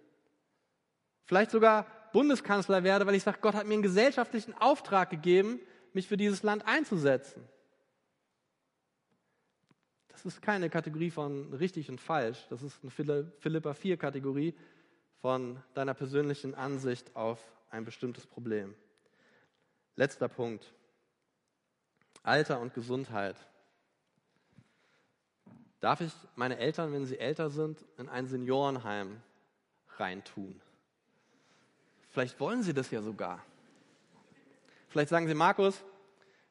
[1.25, 5.61] Vielleicht sogar Bundeskanzler werde, weil ich sage, Gott hat mir einen gesellschaftlichen Auftrag gegeben,
[5.95, 7.47] mich für dieses Land einzusetzen.
[10.09, 12.47] Das ist keine Kategorie von richtig und falsch.
[12.49, 14.55] Das ist eine Philippa 4 Kategorie
[15.21, 18.75] von deiner persönlichen Ansicht auf ein bestimmtes Problem.
[19.97, 20.73] Letzter Punkt.
[22.23, 23.37] Alter und Gesundheit.
[25.81, 29.21] Darf ich meine Eltern, wenn sie älter sind, in ein Seniorenheim
[29.97, 30.61] reintun?
[32.11, 33.45] Vielleicht wollen sie das ja sogar.
[34.93, 35.83] Vielleicht sagen sie, Markus,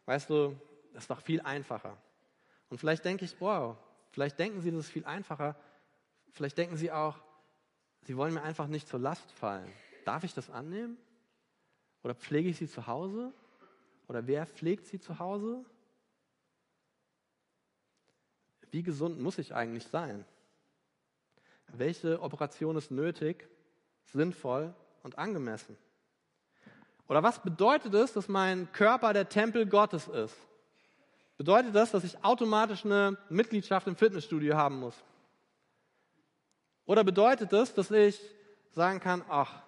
[0.08, 0.60] weißt du,
[0.93, 1.95] das ist doch viel einfacher.
[2.69, 3.77] Und vielleicht denke ich, wow,
[4.10, 5.56] vielleicht denken sie, das ist viel einfacher.
[6.32, 7.21] Vielleicht denken sie auch,
[8.01, 9.71] sie wollen mir einfach nicht zur Last fallen.
[10.06, 10.97] Darf ich das annehmen?
[12.01, 13.32] Oder pflege ich sie zu Hause?
[14.08, 15.63] Oder wer pflegt sie zu Hause?
[18.71, 20.25] Wie gesund muss ich eigentlich sein?
[21.67, 23.47] Welche Operation ist nötig,
[24.06, 24.73] sinnvoll
[25.04, 25.77] und angemessen?
[27.12, 30.34] Oder was bedeutet es, dass mein Körper der Tempel Gottes ist?
[31.36, 34.95] Bedeutet das, dass ich automatisch eine Mitgliedschaft im Fitnessstudio haben muss?
[36.86, 38.17] Oder bedeutet das, dass ich
[38.69, 39.62] sagen kann, ach,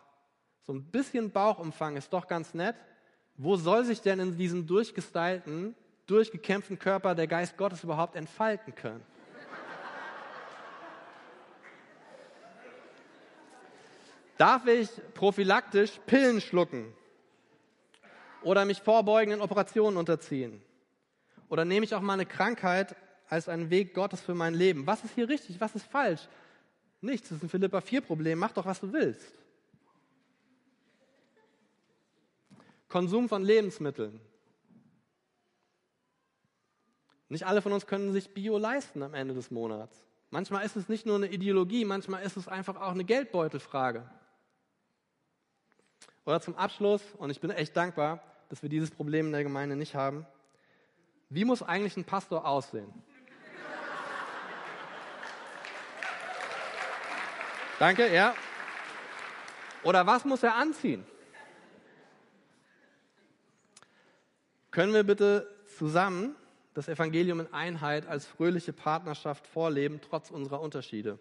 [0.62, 2.78] so ein bisschen Bauchumfang ist doch ganz nett.
[3.36, 5.76] Wo soll sich denn in diesem durchgestylten,
[6.06, 9.04] durchgekämpften Körper der Geist Gottes überhaupt entfalten können?
[14.38, 16.96] Darf ich prophylaktisch Pillen schlucken?
[18.44, 20.62] Oder mich vorbeugenden Operationen unterziehen?
[21.50, 22.96] Oder nehme ich auch mal eine Krankheit
[23.30, 24.88] als einen Weg Gottes für mein Leben?
[24.88, 25.60] Was ist hier richtig?
[25.62, 26.28] Was ist falsch?
[27.02, 27.30] Nichts.
[27.30, 28.40] Das ist ein Philippa 4 Problem.
[28.40, 29.32] Mach doch, was du willst.
[32.90, 34.20] Konsum von Lebensmitteln.
[37.30, 40.06] Nicht alle von uns können sich Bio leisten am Ende des Monats.
[40.30, 44.10] Manchmal ist es nicht nur eine Ideologie, manchmal ist es einfach auch eine Geldbeutelfrage.
[46.26, 49.76] Oder zum Abschluss, und ich bin echt dankbar, dass wir dieses Problem in der Gemeinde
[49.76, 50.28] nicht haben.
[51.28, 52.94] Wie muss eigentlich ein Pastor aussehen?
[57.80, 58.36] Danke, ja.
[59.82, 61.04] Oder was muss er anziehen?
[64.70, 66.36] Können wir bitte zusammen
[66.76, 71.18] das Evangelium in Einheit als fröhliche Partnerschaft vorleben, trotz unserer Unterschiede?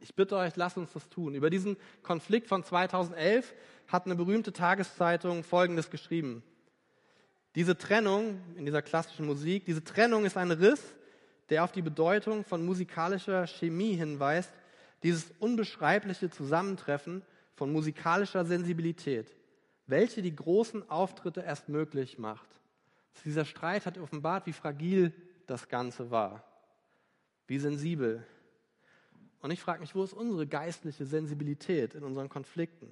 [0.00, 1.34] Ich bitte euch, lasst uns das tun.
[1.34, 3.54] Über diesen Konflikt von 2011
[3.88, 6.42] hat eine berühmte Tageszeitung Folgendes geschrieben.
[7.54, 10.82] Diese Trennung in dieser klassischen Musik, diese Trennung ist ein Riss,
[11.48, 14.52] der auf die Bedeutung von musikalischer Chemie hinweist,
[15.02, 17.22] dieses unbeschreibliche Zusammentreffen
[17.54, 19.34] von musikalischer Sensibilität
[19.86, 22.48] welche die großen Auftritte erst möglich macht.
[23.24, 25.12] Dieser Streit hat offenbart, wie fragil
[25.46, 26.44] das Ganze war,
[27.46, 28.26] wie sensibel.
[29.46, 32.88] Und ich frage mich, wo ist unsere geistliche Sensibilität in unseren Konflikten?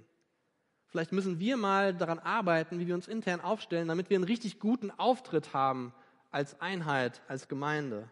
[0.86, 4.60] Vielleicht müssen wir mal daran arbeiten, wie wir uns intern aufstellen, damit wir einen richtig
[4.60, 5.92] guten Auftritt haben
[6.30, 8.08] als Einheit, als Gemeinde.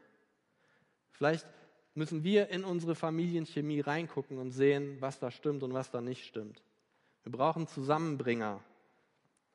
[1.13, 1.47] Vielleicht
[1.95, 6.27] müssen wir in unsere Familienchemie reingucken und sehen, was da stimmt und was da nicht
[6.27, 6.65] stimmt.
[7.23, 8.59] Wir brauchen Zusammenbringer,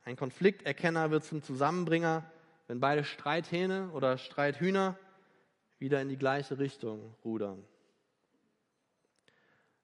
[0.06, 2.24] ein Konflikterkenner wird zum Zusammenbringer,
[2.68, 4.98] wenn beide Streithähne oder Streithühner
[5.78, 7.66] wieder in die gleiche Richtung rudern.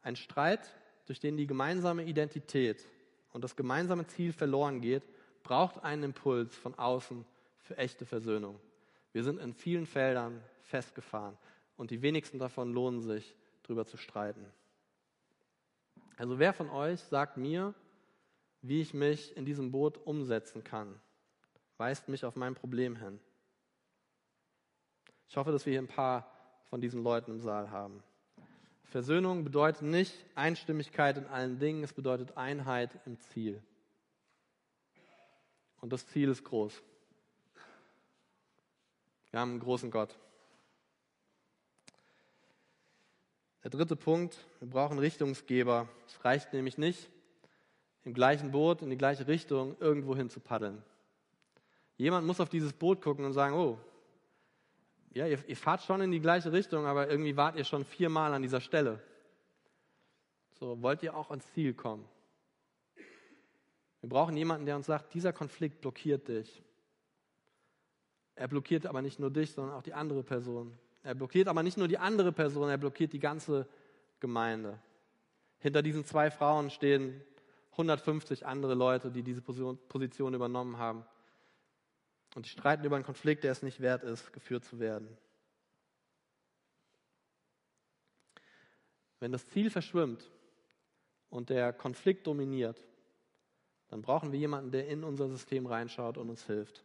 [0.04, 0.70] Ein Streit,
[1.06, 2.86] durch den die gemeinsame Identität
[3.32, 5.04] und das gemeinsame Ziel verloren geht,
[5.42, 7.26] braucht einen Impuls von außen
[7.62, 8.60] für echte Versöhnung.
[9.12, 11.38] Wir sind in vielen Feldern festgefahren
[11.78, 14.46] und die wenigsten davon lohnen sich, darüber zu streiten.
[16.18, 17.74] Also wer von euch sagt mir,
[18.62, 21.00] wie ich mich in diesem Boot umsetzen kann.
[21.78, 23.20] Weist mich auf mein Problem hin.
[25.28, 26.32] Ich hoffe, dass wir hier ein paar
[26.66, 28.04] von diesen Leuten im Saal haben.
[28.86, 33.62] Versöhnung bedeutet nicht Einstimmigkeit in allen Dingen, es bedeutet Einheit im Ziel.
[35.82, 36.82] Und das Ziel ist groß.
[39.32, 40.16] Wir haben einen großen Gott.
[43.64, 45.88] Der dritte Punkt, wir brauchen Richtungsgeber.
[46.06, 47.10] Es reicht nämlich nicht,
[48.04, 50.84] im gleichen Boot in die gleiche Richtung irgendwo hin zu paddeln.
[51.98, 53.78] Jemand muss auf dieses Boot gucken und sagen, oh,
[55.14, 58.34] ja, ihr, ihr fahrt schon in die gleiche Richtung, aber irgendwie wart ihr schon viermal
[58.34, 59.00] an dieser Stelle.
[60.60, 62.08] So, wollt ihr auch ans Ziel kommen?
[64.02, 66.62] Wir brauchen jemanden, der uns sagt, dieser Konflikt blockiert dich.
[68.36, 70.78] Er blockiert aber nicht nur dich, sondern auch die andere Person.
[71.04, 73.68] Er blockiert aber nicht nur die andere Person, er blockiert die ganze
[74.20, 74.80] Gemeinde.
[75.60, 77.22] Hinter diesen zwei Frauen stehen
[77.72, 81.06] 150 andere Leute, die diese Position übernommen haben.
[82.36, 85.18] Und die streiten über einen Konflikt, der es nicht wert ist, geführt zu werden.
[89.20, 90.30] Wenn das Ziel verschwimmt
[91.30, 92.84] und der Konflikt dominiert,
[93.90, 96.84] dann brauchen wir jemanden, der in unser System reinschaut und uns hilft.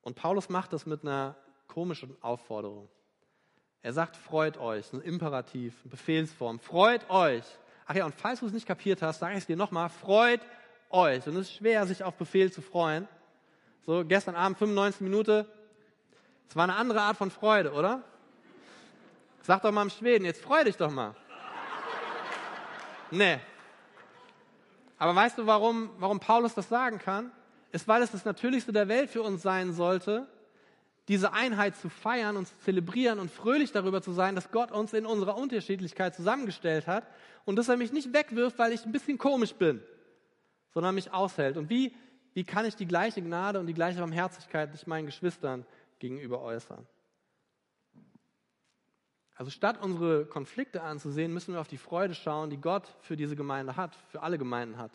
[0.00, 1.36] Und Paulus macht das mit einer
[1.68, 2.88] komischen Aufforderung.
[3.82, 7.44] Er sagt, freut euch, ein Imperativ, eine Befehlsform, freut euch.
[7.86, 10.40] Ach ja, und falls du es nicht kapiert hast, sage ich es dir nochmal, freut
[10.90, 11.26] euch.
[11.26, 13.06] Und es ist schwer, sich auf Befehl zu freuen.
[13.86, 15.46] So, gestern Abend 95 Minuten.
[16.48, 18.02] Es war eine andere Art von Freude, oder?
[19.42, 21.14] Sag doch mal im Schweden, jetzt freu dich doch mal.
[23.12, 23.38] Nee.
[24.98, 27.30] Aber weißt du, warum, warum Paulus das sagen kann?
[27.70, 30.26] Ist, weil es das Natürlichste der Welt für uns sein sollte,
[31.06, 34.94] diese Einheit zu feiern und zu zelebrieren und fröhlich darüber zu sein, dass Gott uns
[34.94, 37.06] in unserer Unterschiedlichkeit zusammengestellt hat
[37.44, 39.80] und dass er mich nicht wegwirft, weil ich ein bisschen komisch bin,
[40.74, 41.56] sondern mich aushält.
[41.56, 41.94] Und wie,
[42.36, 45.64] wie kann ich die gleiche Gnade und die gleiche Barmherzigkeit nicht meinen Geschwistern
[45.98, 46.86] gegenüber äußern?
[49.36, 53.36] Also statt unsere Konflikte anzusehen, müssen wir auf die Freude schauen, die Gott für diese
[53.36, 54.90] Gemeinde hat, für alle Gemeinden hat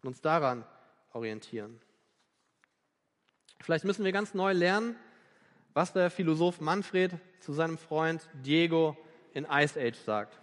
[0.00, 0.64] und uns daran
[1.12, 1.78] orientieren.
[3.60, 4.96] Vielleicht müssen wir ganz neu lernen,
[5.74, 8.96] was der Philosoph Manfred zu seinem Freund Diego
[9.34, 10.40] in Ice Age sagt.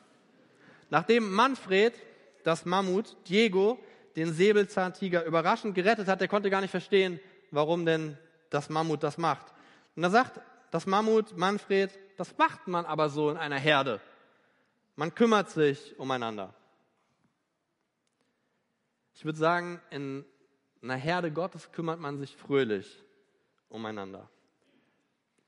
[0.92, 1.96] Nachdem Manfred
[2.44, 3.80] das Mammut Diego
[4.16, 6.22] den Säbelzahntiger überraschend gerettet hat.
[6.22, 7.20] Der konnte gar nicht verstehen,
[7.52, 8.18] warum denn
[8.50, 9.54] das Mammut das macht.
[9.96, 10.40] Und da sagt
[10.72, 14.02] das Mammut, Manfred, das macht man aber so in einer Herde.
[14.96, 16.54] Man kümmert sich umeinander.
[19.14, 20.26] Ich würde sagen, in
[20.82, 23.04] einer Herde Gottes kümmert man sich fröhlich
[23.70, 24.30] umeinander.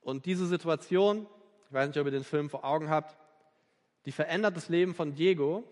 [0.01, 1.27] Und diese Situation,
[1.67, 3.17] ich weiß nicht, ob ihr den Film vor Augen habt,
[4.06, 5.65] die verändert das Leben von Diego,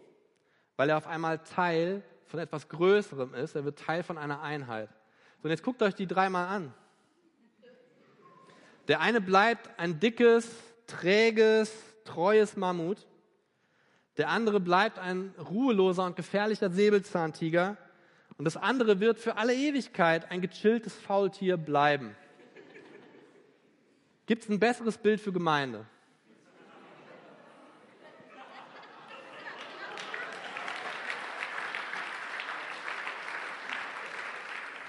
[0.75, 3.55] weil er auf einmal Teil von etwas Größerem ist.
[3.55, 4.89] Er wird Teil von einer Einheit.
[5.41, 6.73] So, und jetzt guckt euch die dreimal an.
[8.88, 10.49] Der eine bleibt ein dickes,
[10.88, 13.05] träges, treues Mammut.
[14.17, 17.77] Der andere bleibt ein ruheloser und gefährlicher Säbelzahntiger.
[18.38, 22.15] Und das andere wird für alle Ewigkeit ein gechilltes Faultier bleiben.
[24.25, 25.85] Gibt es ein besseres Bild für Gemeinde?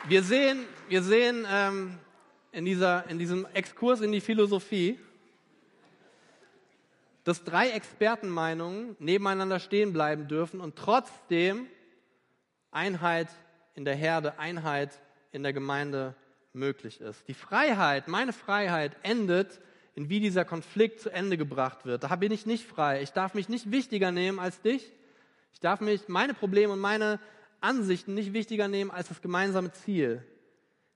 [0.09, 1.99] Wir sehen, wir sehen ähm,
[2.53, 5.01] in, dieser, in diesem Exkurs in die Philosophie,
[7.25, 11.67] dass drei Expertenmeinungen nebeneinander stehen bleiben dürfen und trotzdem
[12.71, 13.27] Einheit
[13.75, 14.97] in der Herde, Einheit
[15.33, 16.15] in der Gemeinde
[16.53, 17.27] möglich ist.
[17.27, 19.61] Die Freiheit, meine Freiheit endet
[19.97, 22.05] in wie dieser Konflikt zu Ende gebracht wird.
[22.05, 23.03] Da bin ich nicht frei.
[23.03, 24.93] Ich darf mich nicht wichtiger nehmen als dich.
[25.53, 27.19] Ich darf mich meine Probleme und meine
[27.61, 30.23] Ansichten nicht wichtiger nehmen als das gemeinsame Ziel.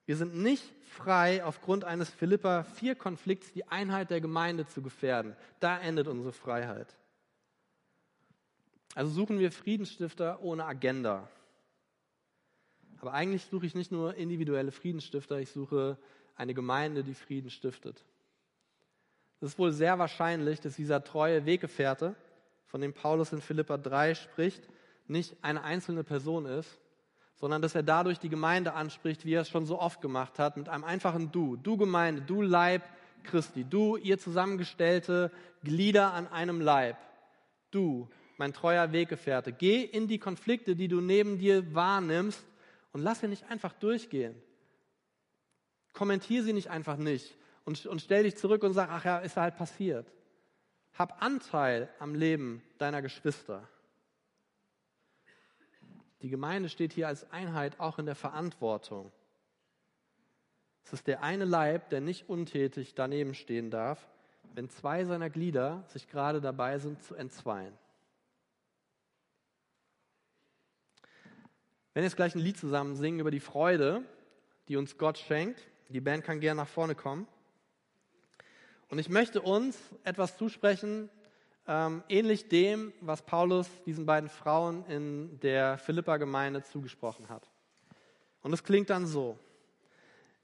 [0.07, 5.37] Wir sind nicht frei, aufgrund eines Philippa 4 Konflikts die Einheit der Gemeinde zu gefährden.
[5.61, 6.96] Da endet unsere Freiheit.
[8.94, 11.29] Also suchen wir Friedensstifter ohne Agenda.
[12.99, 15.96] Aber eigentlich suche ich nicht nur individuelle Friedensstifter, ich suche
[16.35, 18.05] eine Gemeinde, die Frieden stiftet.
[19.40, 22.14] Es ist wohl sehr wahrscheinlich, dass dieser treue Weggefährte,
[22.66, 24.68] von dem Paulus in Philippa 3 spricht,
[25.11, 26.79] nicht eine einzelne Person ist,
[27.35, 30.57] sondern dass er dadurch die Gemeinde anspricht, wie er es schon so oft gemacht hat,
[30.57, 31.57] mit einem einfachen Du.
[31.57, 32.83] Du Gemeinde, du Leib
[33.25, 35.31] Christi, du ihr zusammengestellte
[35.62, 36.96] Glieder an einem Leib.
[37.70, 42.42] Du, mein treuer Weggefährte, geh in die Konflikte, die du neben dir wahrnimmst
[42.92, 44.35] und lass sie nicht einfach durchgehen.
[45.92, 49.37] Kommentier sie nicht einfach nicht und, und stell dich zurück und sag, ach ja, ist
[49.37, 50.12] halt passiert.
[50.94, 53.68] Hab Anteil am Leben deiner Geschwister.
[56.23, 59.11] Die Gemeinde steht hier als Einheit auch in der Verantwortung.
[60.85, 64.09] Es ist der eine Leib, der nicht untätig daneben stehen darf,
[64.55, 67.73] wenn zwei seiner Glieder sich gerade dabei sind zu entzweien.
[71.95, 74.03] Wenn jetzt gleich ein Lied zusammen singen über die Freude,
[74.68, 77.27] die uns Gott schenkt, die Band kann gerne nach vorne kommen.
[78.89, 81.09] Und ich möchte uns etwas zusprechen,
[81.71, 87.49] ähm, ähnlich dem, was Paulus diesen beiden Frauen in der Philippa-Gemeinde zugesprochen hat.
[88.43, 89.39] Und es klingt dann so.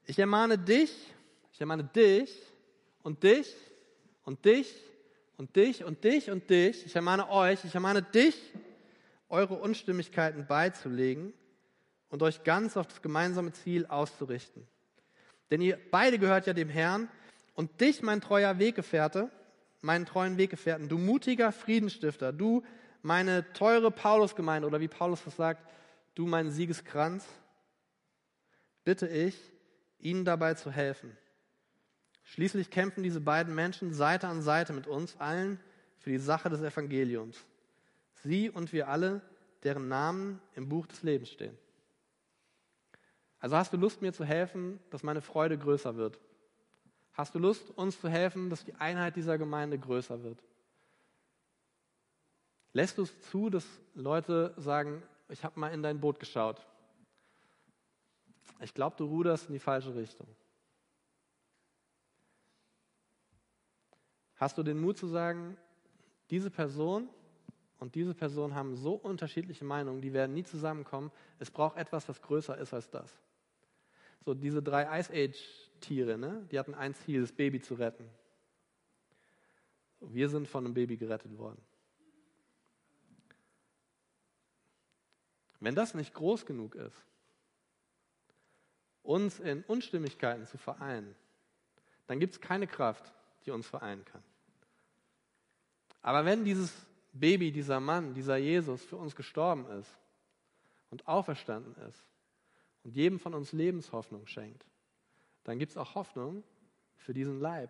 [0.05, 0.95] Ich ermahne dich,
[1.51, 2.33] ich ermahne dich
[3.03, 3.53] und dich
[4.23, 4.73] und dich
[5.35, 6.85] und dich und dich und dich.
[6.85, 8.41] Ich ermahne euch, ich ermahne dich,
[9.27, 11.33] eure Unstimmigkeiten beizulegen
[12.07, 14.65] und euch ganz auf das gemeinsame Ziel auszurichten.
[15.51, 17.09] Denn ihr beide gehört ja dem Herrn
[17.53, 19.29] und dich, mein treuer Weggefährte,
[19.81, 22.63] meinen treuen Weggefährten, du mutiger Friedensstifter, du
[23.01, 25.65] meine teure Paulusgemeinde oder wie Paulus das sagt,
[26.15, 27.25] du mein Siegeskranz,
[28.83, 29.37] bitte ich,
[29.99, 31.15] ihnen dabei zu helfen.
[32.23, 35.59] Schließlich kämpfen diese beiden Menschen Seite an Seite mit uns allen
[35.99, 37.45] für die Sache des Evangeliums.
[38.23, 39.21] Sie und wir alle,
[39.63, 41.57] deren Namen im Buch des Lebens stehen.
[43.39, 46.19] Also hast du Lust, mir zu helfen, dass meine Freude größer wird?
[47.17, 50.37] Hast du Lust, uns zu helfen, dass die Einheit dieser Gemeinde größer wird?
[52.73, 53.65] Lässt du es zu, dass
[53.95, 56.63] Leute sagen, ich habe mal in dein Boot geschaut.
[58.61, 60.27] Ich glaube, du ruderst in die falsche Richtung.
[64.35, 65.57] Hast du den Mut zu sagen,
[66.29, 67.09] diese Person
[67.79, 71.11] und diese Person haben so unterschiedliche Meinungen, die werden nie zusammenkommen.
[71.39, 73.11] Es braucht etwas, was größer ist als das.
[74.23, 75.11] So, diese drei Ice
[75.77, 78.09] Age-Tiere, ne, die hatten ein Ziel, das Baby zu retten.
[79.99, 81.61] Wir sind von einem Baby gerettet worden.
[85.59, 87.03] Wenn das nicht groß genug ist,
[89.01, 91.15] uns in Unstimmigkeiten zu vereinen,
[92.05, 93.11] dann gibt es keine Kraft,
[93.45, 94.23] die uns vereinen kann.
[96.01, 99.89] Aber wenn dieses Baby, dieser Mann, dieser Jesus für uns gestorben ist
[100.91, 102.03] und auferstanden ist
[102.83, 104.63] und jedem von uns Lebenshoffnung schenkt,
[105.47, 106.43] dann gibt es auch Hoffnung
[106.97, 107.69] für diesen Leib.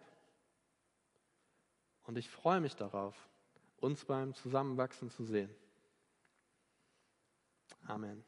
[2.06, 3.30] Und ich freue mich darauf,
[3.78, 5.54] uns beim Zusammenwachsen zu sehen.
[7.86, 8.24] Amen.